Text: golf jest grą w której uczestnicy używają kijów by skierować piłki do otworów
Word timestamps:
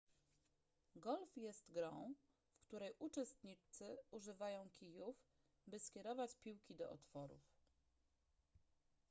golf 0.95 1.37
jest 1.37 1.71
grą 1.71 2.13
w 2.53 2.59
której 2.61 2.93
uczestnicy 2.99 3.97
używają 4.11 4.69
kijów 4.69 5.23
by 5.67 5.79
skierować 5.79 6.35
piłki 6.35 6.75
do 6.75 6.89
otworów 6.91 7.43